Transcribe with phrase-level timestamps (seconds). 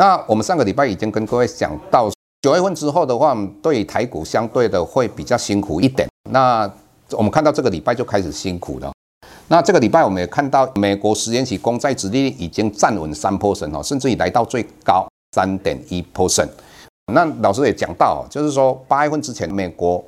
[0.00, 6.08] 那我们上个礼拜已经跟各位讲到，九月份之后的话，对台股相对的会比较辛苦一点。
[6.30, 6.66] 那
[7.10, 8.90] 我们看到这个礼拜就开始辛苦了。
[9.48, 16.48] 那这个礼拜我们也看到，美国十年期公债殖利率已经站稳三波森，哈，甚至于来到最高三点一波森。
[17.12, 20.02] 那老师也讲到，就是说八月份之前，美国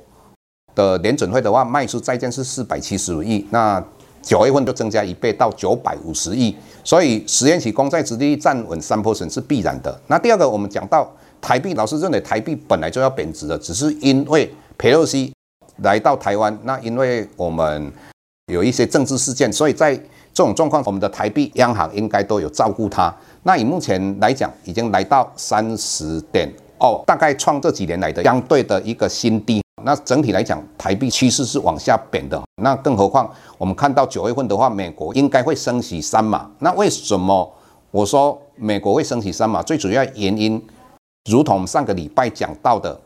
[0.73, 3.79] 的联准会的话卖出债券是四百七十五亿，那
[4.23, 6.55] 九月份就增加一倍到九百五十亿。
[6.83, 10.01] 所以十年期公债殖利率站稳三 percent 是必然的。
[10.07, 15.33] 那第二个，我们讲到台币，老师认为台币本来就要贬值的，只是因为佩洛西
[15.77, 17.91] 来到台湾，那因为我们
[18.47, 23.15] 有一些政治事件，所以在这种状况，我们的台币央行应该都有照顾它。
[23.43, 29.62] 那以目前来讲，已经来到三十点二，大概创这几年来的相对的一个新低。
[29.83, 32.41] 那整体来讲，台币趋势是往下贬的。
[32.61, 36.49] 那更何况，我们看到九月份的话，美国应该会升息三码。
[36.59, 37.51] 那为什么
[37.91, 39.61] 我说美国会升息三码？
[39.61, 40.61] 最主要原因，
[41.29, 42.99] 如同上个礼拜讲到的，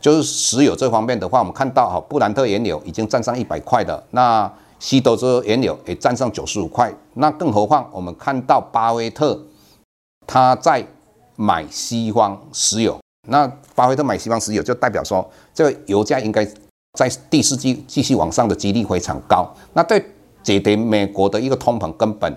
[0.00, 6.92] 就是石油这方面的话，我们看到哈，布兰特原油已经站上一百块的，那西德州原油也站上九十五块。
[7.14, 9.38] 那更何况，我们看到巴菲特
[10.26, 10.86] 他在
[11.34, 12.96] 买西方石油。
[13.26, 16.44] 那巴菲特买西方石油，就代表说这个油价应该
[16.98, 19.52] 在第四季继续往上的几率非常高。
[19.72, 20.04] 那对
[20.42, 22.32] 解决美国的一个通膨，根本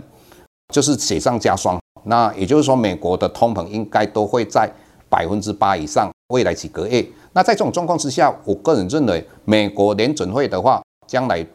[0.74, 1.80] 就是雪上加霜。
[2.04, 4.70] 那也就是说，美国的通膨应该都会在
[5.08, 7.08] 百分之八以上，未来几个月。
[7.34, 11.46] 那在这种状况之下，我个人认为，美国联准会的话，将来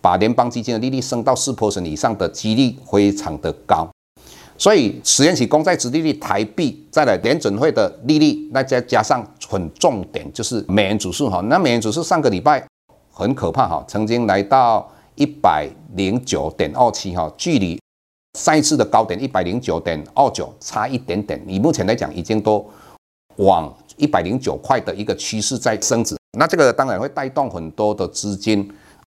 [0.00, 3.88] 把联邦基金的利率升到四 percent 以上的几率非常的高。
[4.58, 12.66] 所以十年期公债殖利率台币，再来联准会的利率，那再加上很重点就是美元指数哈，那美元指数上个礼拜
[13.12, 17.80] 很可怕哈，曾经来到一百零九点二七哈，距离
[18.36, 22.68] 上一次的高点一百零九点二九差一点点，以目前来讲已经都
[23.36, 28.68] 往一百零九块的一个趋势在升值，那这个当然会带动很多的资金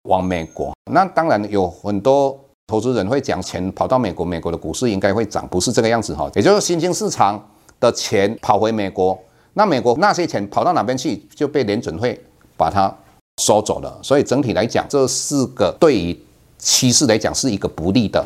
[0.04, 2.38] 往美国，那当然有很多。
[2.70, 6.30] 投资人会讲钱跑到美国，美国的股市应该会涨，不是这个样子哈。
[6.36, 7.44] 也就是新兴市场
[7.80, 9.18] 的钱跑回美国，
[9.56, 12.24] 那美国那些钱跑到哪边去，就被联准会
[12.56, 12.96] 把它
[13.42, 14.00] 收走了。
[14.04, 16.16] 所以整体来讲，这四个对于
[16.60, 18.24] 趋势来讲是一个不利的。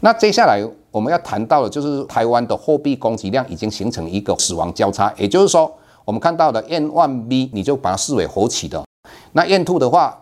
[0.00, 8.84] 那接下来我们要谈到的，就是台湾的货币供给量已经形成一个死亡交叉，也就是说，我们看到的 N one B 你就把它视为活期的，
[9.32, 10.20] 那 M2 的话。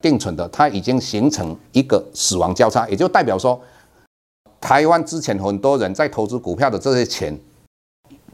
[0.00, 3.60] 定存的，它已经形成一个死亡交叉，也就代表说，
[4.60, 7.36] 台湾之前很多人在投资股票的这些钱，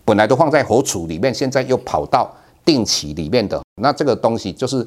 [0.05, 2.31] 本来都放在活储里面，现在又跑到
[2.67, 4.87] 定期里面的，那这个东西就是，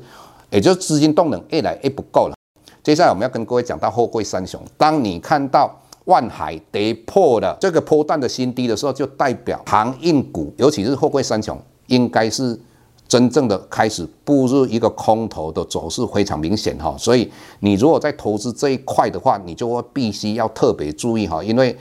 [0.51, 2.35] 也就是资金动能越来越不够了。
[2.83, 12.59] 接下来我们要跟各位讲到货柜三雄，当你看到万海跌破了这个波段的新低的时候，就代表航运股，尤其是货柜三雄，应该是。
[13.07, 17.31] 真正的开始步入一个空头的走势非常明显哈，所以
[17.61, 21.75] 你如果在投资这一块的话，你就会必须要特别注意哈，因为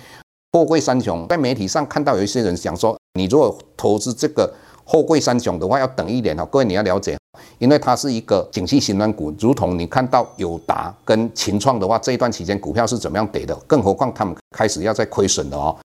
[0.53, 7.19] 货柜三雄在媒体上看到有一些人讲说，你如果投资这个货柜三雄的话，要等一年哈，各位你要了解，
[7.59, 15.77] 因为它是一个景气循环股，如同你看到友达跟秦创的话，这一段期间股票是怎么样跌的，更何况他们开始要在亏损的哦，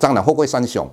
[0.00, 0.88] 当然货柜三雄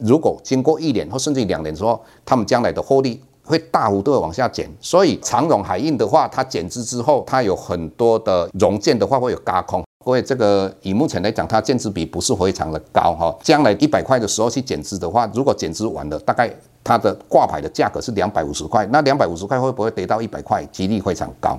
[0.00, 3.20] 如果经过一年或甚至两年之后，他们将来的获利。
[3.44, 9.84] 会大幅度的往下减，所以长荣海运的话，它减资之后，它有很多的融券的话会有轧空。
[10.04, 13.34] 各位，这个以目前来讲，它减资比不是非常的高哈。
[13.42, 20.64] 将来一百块的时候去减资的话，如果减资完了，大概它的挂牌的价格是两百五十块，那两百五十块会不会跌到一百块？
[20.66, 21.56] 几率非常高。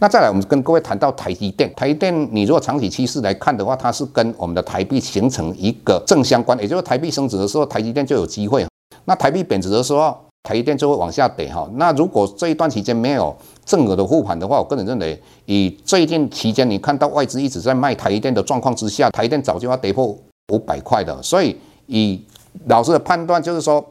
[0.00, 8.66] 那再来，我们跟各位谈到台积电，台积电你如果长期趋势来看的话，它是跟我们的台币形成一个正相关，也就是台币升值的时候，台积电就有机会。
[9.04, 11.68] 那台币贬值的时候，台积电就会往下跌哈。
[11.74, 20.16] 那如果这一段期间没有正额的护盘的话，我个人认为，以最近期间你看到外资一直在卖台积电的状况之下，台积电早就要跌破
[20.52, 21.20] 五百块的。
[21.22, 21.56] 所以
[21.86, 22.22] 以
[22.66, 23.82] 老师的判断就是说，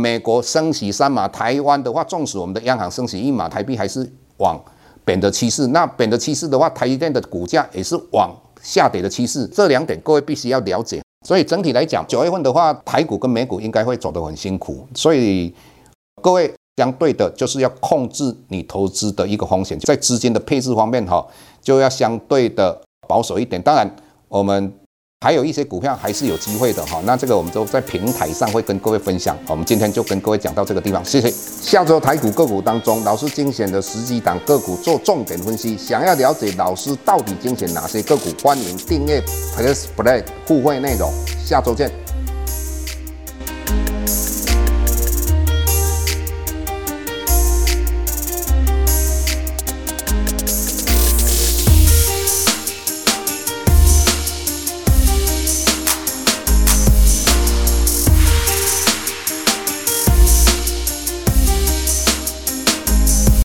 [0.00, 4.04] 美国升息三码，台湾的话，纵使我们的央行升息一码，台币还是
[4.38, 4.60] 往
[5.04, 5.68] 贬的趋势。
[5.68, 9.46] 那贬的趋势的话，台积电的股价也是往下跌的趋势。
[9.46, 11.00] 这两点各位必须要了解。
[11.24, 14.84] 所以整体来讲，九月份的话，台股跟美股应该会走得很辛苦。
[14.92, 15.54] 所以
[16.22, 21.26] 各位相对的，就是要控制你投资的一个风险，在资金的配置方面哈，
[21.60, 23.60] 就要相对的保守一点。
[23.60, 23.94] 当然，
[24.28, 24.72] 我们。
[25.24, 29.38] 还有一些股票还是有机会的哈，那这个我们都在平台上会跟各位分享。
[29.46, 31.30] 我们今天就跟各位讲到这个地方，谢谢。
[31.30, 35.78] 下周台股个股当中，老师精选的十几档个股做重点分析。
[35.78, 39.22] 想要了解老师到底精选哪些个股，欢迎订阅
[39.56, 41.08] Plus Play 互惠内容。
[41.46, 42.11] 下周见。